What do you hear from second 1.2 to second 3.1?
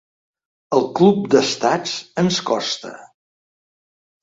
d’estats ens costa.